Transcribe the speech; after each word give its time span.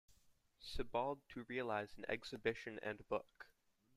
Sebald 0.59 1.19
to 1.29 1.43
realise 1.43 1.93
an 1.95 2.05
exhibition 2.09 2.79
and 2.81 3.07
book. 3.07 3.51